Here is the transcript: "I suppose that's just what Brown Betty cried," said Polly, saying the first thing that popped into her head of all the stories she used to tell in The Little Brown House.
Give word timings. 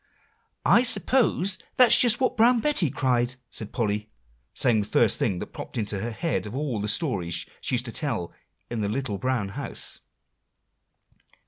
"I 0.65 0.81
suppose 0.81 1.59
that's 1.77 1.95
just 1.95 2.19
what 2.19 2.35
Brown 2.35 2.59
Betty 2.59 2.89
cried," 2.89 3.35
said 3.51 3.71
Polly, 3.71 4.09
saying 4.51 4.79
the 4.81 4.87
first 4.87 5.19
thing 5.19 5.37
that 5.37 5.53
popped 5.53 5.77
into 5.77 5.99
her 5.99 6.09
head 6.09 6.47
of 6.47 6.55
all 6.55 6.81
the 6.81 6.87
stories 6.87 7.45
she 7.61 7.75
used 7.75 7.85
to 7.85 7.91
tell 7.91 8.33
in 8.67 8.81
The 8.81 8.89
Little 8.89 9.19
Brown 9.19 9.49
House. 9.49 9.99